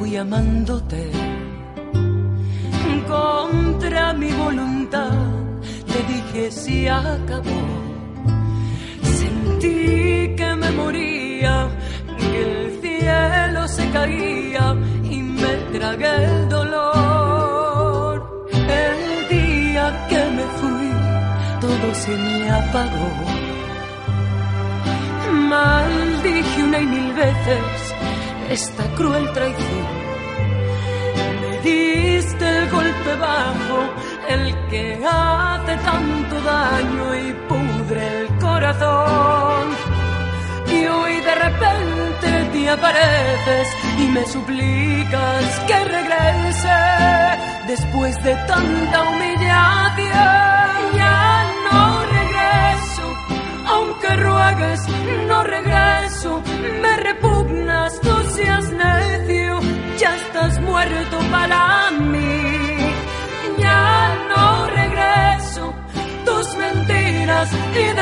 fui 0.00 0.16
amándote 0.16 1.10
contra 3.08 4.12
mi 4.14 4.30
voluntad. 4.32 5.12
Te 5.86 5.98
dije 6.12 6.50
si 6.50 6.88
acabó. 6.88 7.62
Sentí 9.02 10.34
que 10.38 10.54
me 10.62 10.70
moría, 10.72 11.68
que 12.18 12.42
el 12.42 12.80
cielo 12.80 13.68
se 13.68 13.90
caía 13.90 14.76
y 15.04 15.16
me 15.42 15.52
tragué 15.78 16.14
el 16.24 16.48
dolor. 16.48 18.14
El 18.84 19.28
día 19.36 20.06
que 20.08 20.22
me 20.36 20.44
fui, 20.58 20.90
todo 21.60 21.94
se 21.94 22.16
me 22.16 22.50
apagó. 22.50 23.10
Mil 25.50 25.89
veces 27.20 27.94
esta 28.50 28.84
cruel 28.96 29.30
traición. 29.32 29.88
Me 31.40 31.52
diste 31.68 32.44
el 32.48 32.70
golpe 32.70 33.12
bajo, 33.28 33.78
el 34.34 34.44
que 34.70 34.84
hace 35.04 35.74
tanto 35.90 36.34
daño 36.40 37.06
y 37.26 37.32
pudre 37.50 38.02
el 38.20 38.28
corazón. 38.38 39.66
Y 40.76 40.86
hoy 40.86 41.14
de 41.28 41.34
repente 41.46 42.28
te 42.52 42.70
apareces 42.70 43.68
y 43.98 44.04
me 44.16 44.24
suplicas 44.34 45.44
que 45.68 45.78
regrese 45.96 46.78
después 47.66 48.14
de 48.24 48.34
tanta 48.50 48.98
humillación. 49.10 50.09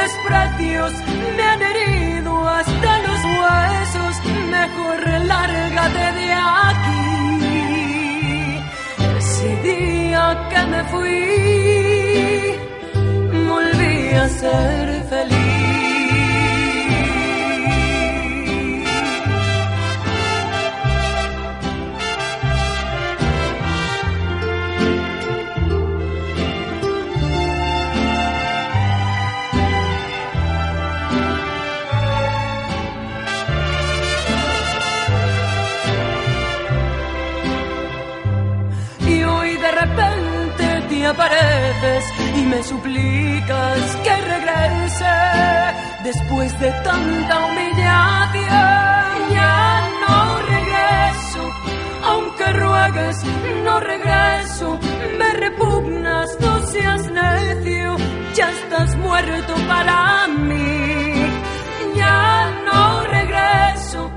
Desprecios 0.08 0.92
me 1.36 1.42
han 1.42 1.62
herido 1.62 2.48
hasta 2.48 2.98
los 3.06 3.20
huesos, 3.38 4.12
mejor 4.50 5.00
lárgate 5.32 6.06
de 6.18 6.28
aquí. 6.72 7.00
Ese 9.18 9.50
día 9.62 10.22
que 10.50 10.60
me 10.72 10.80
fui, 10.84 11.27
y 42.36 42.42
me 42.44 42.62
suplicas 42.62 43.96
que 44.04 44.16
regrese 44.16 45.06
después 46.04 46.60
de 46.60 46.70
tanta 46.84 47.46
humillación. 47.46 48.48
Ya 49.32 49.88
no 50.06 50.38
regreso, 50.54 51.42
aunque 52.04 52.52
ruegues, 52.52 53.24
no 53.64 53.80
regreso, 53.80 54.78
me 55.18 55.32
repugnas, 55.32 56.28
no 56.40 56.66
seas 56.66 57.10
necio, 57.10 57.96
ya 58.34 58.50
estás 58.50 58.94
muerto 58.96 59.54
para 59.66 60.26
mí. 60.26 61.14
Ya 61.96 62.50
no 62.66 63.04
regreso, 63.04 64.10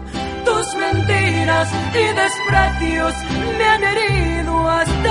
tus 0.43 0.75
mentiras 0.75 1.69
y 1.93 2.05
desprecios 2.21 3.13
me 3.57 3.65
han 3.65 3.83
herido 3.83 4.69
hasta 4.69 5.10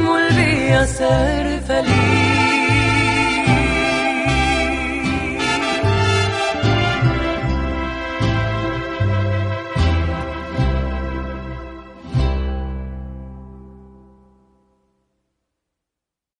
volví 0.06 0.72
a 0.72 0.88
ser 0.88 1.62
feliz. 1.68 2.27